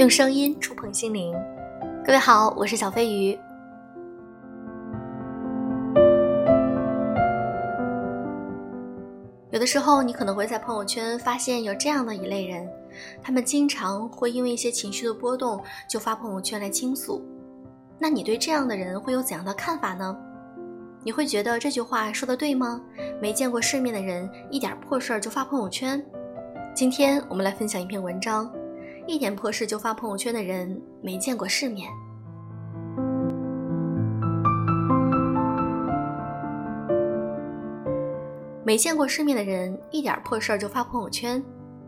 [0.00, 1.30] 用声音触碰心灵。
[2.02, 3.38] 各位好，我是小飞鱼。
[9.50, 12.66] 有的时候，你可能会在朋友圈发现有这样的一类人，
[13.20, 17.22] 他们经常会因为一些情绪的波动就发朋友圈来倾诉。
[17.98, 20.16] 那你对这样的人会有怎样的看法呢？
[21.04, 22.80] 你会觉得这句话说的对吗？
[23.20, 26.02] 没见过世面的人，一点破事儿就发朋友圈。
[26.74, 28.50] 今天我们来分享一篇文章。
[29.10, 31.90] 一点破事就发朋友圈的人没见过世面。
[38.64, 41.42] 没见过世面的人一点破事儿就发朋友圈，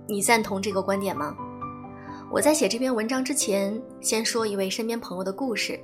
[0.09, 1.33] 你赞同这个观点吗？
[2.29, 5.79] 我在写这篇文章之前，先说一位身边朋友的故事。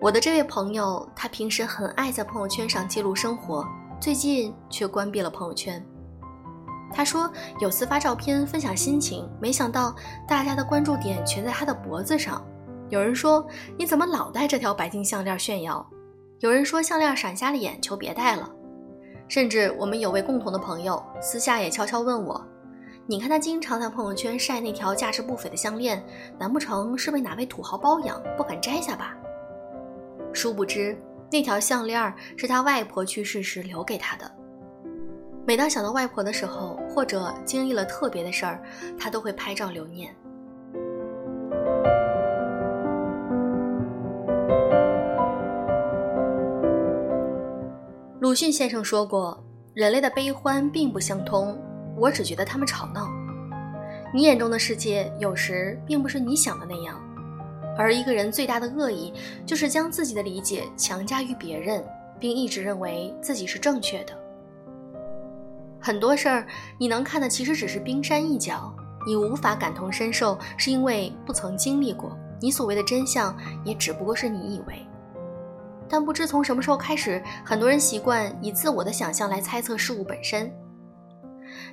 [0.00, 3.62] 我的这位朋友，他平时很爱在朋友圈上记录生活，
[4.00, 5.84] 最近却关闭了朋友圈。
[6.92, 9.94] 他说有次发照片分享心情，没想到
[10.26, 12.44] 大家的关注点全在他的脖子上。
[12.88, 15.86] 有人说你怎么老戴这条白金项链炫耀？
[16.40, 18.50] 有人说项链闪瞎了眼，求别戴了。
[19.28, 22.42] 甚至我们有位共同的朋友私下也悄悄问我
[23.06, 26.02] ：“你看他经常在朋友圈晒那条价值不菲的项链，
[26.38, 29.14] 难不成是被哪位土豪包养，不敢摘下吧？”
[30.32, 30.96] 殊不知
[31.30, 34.30] 那条项链是他外婆去世时留给他的。
[35.48, 38.62] 每当想到外婆的时候，或者经历了特别的事儿，
[39.00, 40.14] 他都会拍照留念。
[48.20, 51.58] 鲁迅先生说过：“人类的悲欢并不相通，
[51.96, 53.08] 我只觉得他们吵闹。
[54.12, 57.00] 你眼中的世界有时并不是你想的那样，
[57.74, 59.14] 而一个人最大的恶意，
[59.46, 61.82] 就是将自己的理解强加于别人，
[62.20, 64.12] 并一直认为自己是正确的。”
[65.80, 66.46] 很多事儿
[66.78, 68.74] 你能看的其实只是冰山一角，
[69.06, 72.16] 你无法感同身受，是因为不曾经历过。
[72.40, 74.86] 你所谓的真相，也只不过是你以为。
[75.88, 80.52] 但不知从什么时候开始，很多人习惯以自我的想象来猜测事物本身。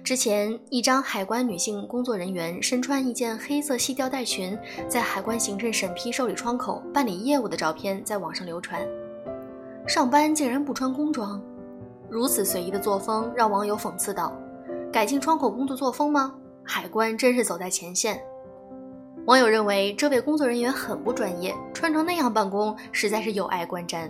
[0.04, 4.58] 之前，一张海关女性工作人员身穿一件黑色细吊带裙，
[4.88, 8.82] 在海关行政审批受理窗口办理业务的照片在网上流传，
[9.86, 11.42] 上班竟然不穿工装。
[12.10, 14.34] 如此随意的作风，让网友讽刺道
[14.92, 16.34] ：“改进窗口工作作风吗？
[16.64, 18.22] 海关真是走在前线。”
[19.26, 24.10] 网友认为这位工作人员很不专业，穿成那样办公实在是有碍观瞻。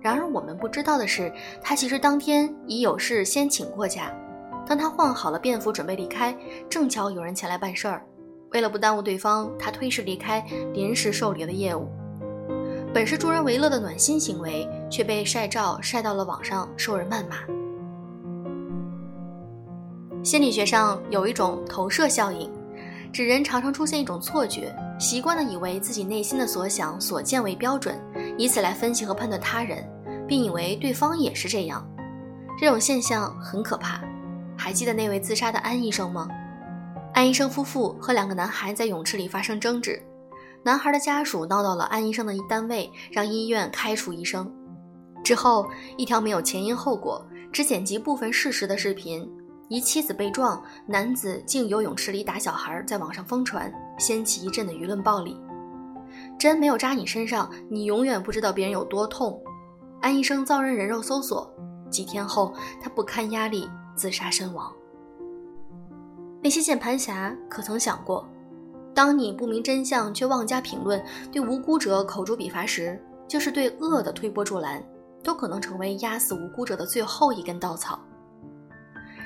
[0.00, 4.12] 然而我们不知道的是，他其实当天已有事先请过假。
[4.64, 6.36] 当他换好了便服准备离开，
[6.68, 8.06] 正巧有人前来办事儿，
[8.52, 11.88] 为了不耽误对方，他推迟离开，临时受理了业务。
[12.94, 17.36] 本是助人为乐的暖心行为，却被晒照晒到了网上，受人谩骂。
[20.24, 22.50] 心理学上有一种投射效应，
[23.12, 27.98] 指人常常出现一种错觉，习惯的以为自己内心的所想所见为标准，
[28.36, 29.88] 以此来分析和判断他人，
[30.26, 31.86] 并以为对方也是这样。
[32.60, 34.00] 这种现象很可怕。
[34.56, 36.28] 还记得那位自杀的安医生吗？
[37.14, 40.02] 安医生夫妇和两个男孩在泳池里发生争执。
[40.64, 44.52] 男孩的家属闹到了安医生的单位，让医院开除医生。
[45.24, 49.30] 之后，一条没有前因后果、只剪辑部分事实的视频，
[49.68, 55.38] 一妻子被撞，男子竟游泳池里打小孩，在网上疯传，掀起一阵的舆论暴力。
[56.38, 59.40] 针没有扎你身上，你永远不知道别人有多痛。
[60.00, 61.52] 安医生遭人人肉搜索，
[61.90, 64.72] 几天后他不堪压力自杀身亡。
[66.40, 68.26] 那些键盘侠可曾想过？
[68.94, 74.82] 当你不明真相却妄加评论，对无辜者口诛笔伐时，就是对恶的推波助澜，
[75.22, 77.98] 都可能成为压死无辜者的最后一根稻草。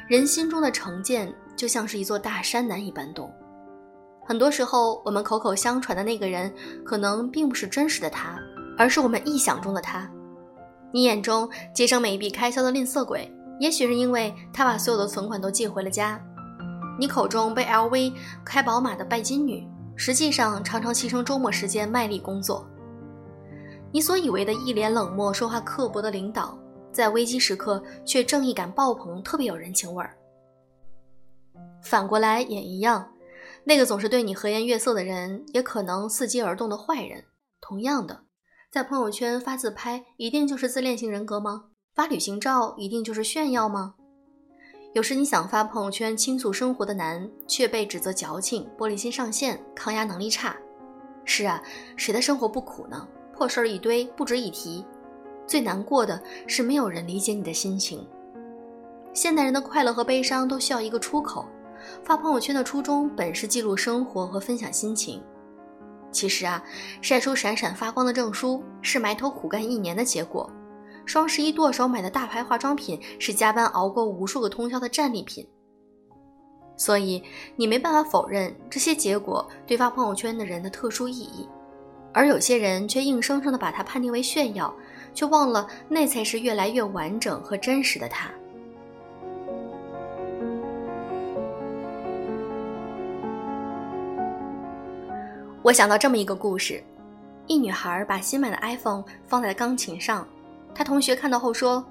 [0.08, 3.32] 人心中的成见就像是一座大山，难以搬动。
[4.24, 6.52] 很多时候，我们口口相传的那个人，
[6.84, 8.38] 可能并不是真实的他，
[8.76, 10.08] 而是我们臆想中的他。
[10.92, 16.20] 你眼中节省每一笔开销的吝啬鬼，也许是因为他把所有的存款都寄回了家。
[16.98, 18.12] 你口中背 LV、
[18.44, 19.66] 开宝马的拜金女，
[19.96, 22.66] 实际上常常牺牲周末时间卖力工作。
[23.92, 26.58] 你所以为的一脸冷漠、说话刻薄的领导，
[26.90, 30.16] 在危机时刻却正义感爆棚，特别有人情味儿。
[31.82, 33.12] 反过来也一样，
[33.64, 37.24] 那个总是对你和颜悦色的人，也可能伺机而动的坏人。
[37.60, 38.22] 同样的，
[38.70, 41.66] 在朋友圈发自拍，一定就是自恋型人格吗？
[41.94, 43.96] 发旅行照，一定就是炫耀吗？
[44.94, 50.56] 有时你想发朋友圈倾诉生活的难，却被指责矫情、玻璃心上线、抗压能力差。
[51.24, 51.62] 是啊，
[51.96, 53.06] 谁的生活不苦呢？
[53.32, 54.84] 破事儿一堆，不值一提。
[55.46, 58.06] 最难过的是没有人理解你的心情。
[59.12, 61.46] 现代人的快乐和悲伤都需要一个出口。
[62.04, 65.20] 发朋友圈的初衷本是记录生活和分享心情，
[66.12, 66.62] 其实啊，
[67.00, 70.48] 晒出闪闪发光的证书是埋头苦干一年的结果。
[71.04, 75.44] 双十一剁手买的大牌化妆品是加班熬过无数个通宵的战利品。
[76.76, 77.22] 所以
[77.56, 81.48] 你没办法否认这些结果对发朋友圈的人的特殊意义，
[82.12, 84.74] 而有些人却硬生生的把它判定为炫耀，
[85.14, 88.30] 却忘了那才是越来越完整和真实的他。
[95.62, 96.82] 我想到这么一个故事：
[97.46, 100.26] 一女孩把新买的 iPhone 放在钢琴上，
[100.74, 101.82] 她同学看到后说：“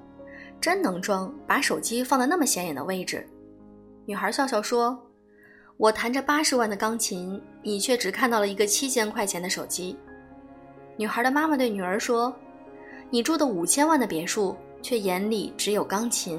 [0.60, 3.26] 真能装，把手机放在那么显眼的位置。”
[4.04, 5.02] 女孩笑笑说
[5.78, 9.96] ：“我弹着八十万的钢琴，你却只看到了一个七千块钱的手机。”
[10.96, 12.34] 女孩的妈妈对女儿说
[13.10, 16.38] ：“你住的五千万的别墅，却眼里只有钢琴。”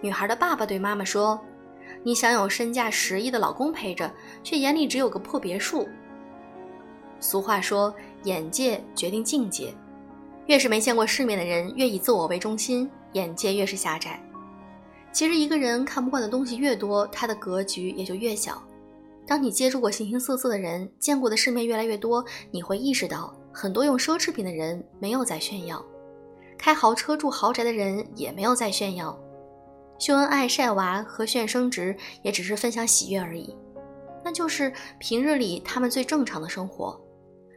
[0.00, 1.40] 女孩的爸爸对妈妈说
[2.02, 4.12] ：“你想有身价十亿的老公陪着，
[4.42, 5.88] 却眼里只有个破别墅。”
[7.20, 9.72] 俗话说：“眼界决定境界，
[10.46, 14.20] 越是没见过世面的人，越以自我为中心，眼界越是狭窄。”
[15.10, 18.60] 其实，一个人看不惯的东西越多，他的格局也就越小。
[19.26, 25.80] 当你接触过形形色色的人，见过的世面越来越多，你会意识到，很多用奢侈品的人没有在炫耀，
[26.58, 29.16] 开豪车住豪宅的人也没有在炫耀，
[29.96, 33.56] 秀恩爱晒娃和炫升职也只是分享喜悦而已。
[34.24, 37.00] 那就是平日里他们最正常的生活，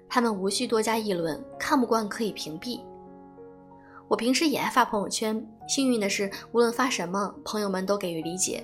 [0.07, 2.79] 他们无需多加议论，看不惯可以屏蔽。
[4.07, 8.63] 我平时也爱发朋友圈，幸运的是，无论发什么，朋友们都给予理解，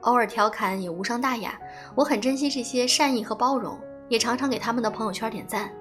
[0.00, 1.56] 偶尔调侃也无伤大雅。
[1.94, 3.78] 我很珍惜这些善意和包容，
[4.08, 5.72] 也常常给他们的朋友圈点赞。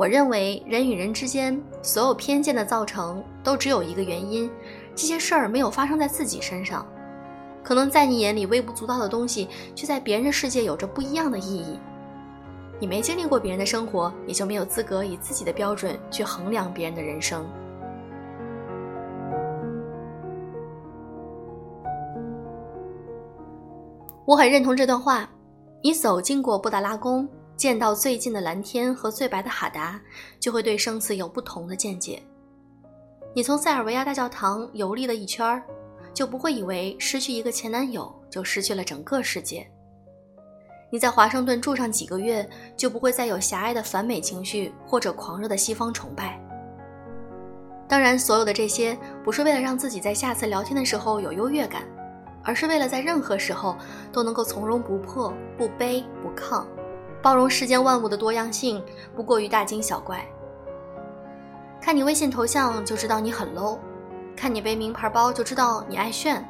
[0.00, 4.50] 我认为人与人之间所有偏见的造成，都只有一个原因：
[4.94, 6.86] 这些事儿没有发生在自己身上。
[7.62, 11.78] 可能在你眼里微不足道的东西，却在别人的世界有着不一样的意义。
[12.78, 17.44] 你没经历过别人的生活，也就没有资格以自己的标准去衡量别人的人生。
[24.24, 25.28] 我很认同这段话。
[25.82, 27.28] 你走经过布达拉宫，
[27.60, 30.00] 见到最近的蓝天和最白的哈达，
[30.40, 32.22] 就会对生死有不同的见解。
[33.34, 35.62] 你从塞尔维亚大教堂游历了一圈，
[36.14, 39.70] 就不会以为失去一个前男友就失去了整个世界。
[40.90, 42.48] 你在华盛顿住上几个月，
[42.78, 46.40] 就不会再有狭隘的反美情绪或者狂热的西方崇拜。
[47.86, 51.82] 当然，所有的这些不是为了让自己在下次聊天的时候有优越感。
[52.42, 53.76] 而是为了在任何时候
[54.10, 56.64] 都能够从容不迫、不卑不亢，
[57.22, 58.82] 包容世间万物的多样性，
[59.14, 60.24] 不过于大惊小怪。
[61.80, 63.78] 看你微信头像就知道你很 low，
[64.36, 66.46] 看你背名牌包就知道你爱炫，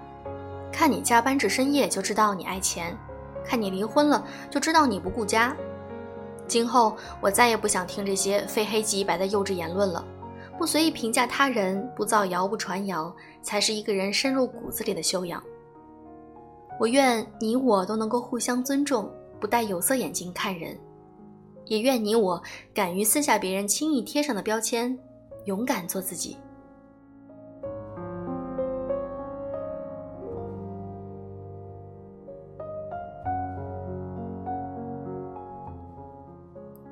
[0.72, 2.96] 看你加班至深夜就知道你爱钱，
[3.44, 5.56] 看你离婚了就知道你不顾家。
[6.46, 10.04] 今后我再也不想听这些非黑即白的幼稚言论了。
[10.58, 15.42] 不随意评价他人，不造谣不传谣，才是一个人深入骨子里的修养。
[16.78, 20.78] 我愿你我都能够互相尊重，不戴有色眼镜看人，
[21.64, 22.40] 也愿你我
[22.74, 24.96] 敢于撕下别人轻易贴上的标签，
[25.46, 26.36] 勇敢做自己。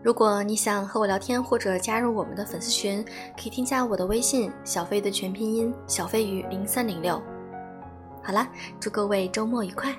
[0.02, 3.04] 如果你想和我聊天或者加入我们的粉丝群，
[3.36, 7.20] 可以添加我的微信“小飞”的全拼音“小飞鱼零三零六”。
[8.24, 8.50] 好啦，
[8.80, 9.94] 祝各位周末愉快。